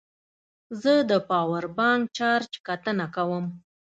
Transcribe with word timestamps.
زه 0.81 0.93
د 1.09 1.11
پاور 1.29 1.63
بانک 1.77 2.01
چارج 2.17 2.51
کتنه 2.67 3.05
کوم. 3.15 3.45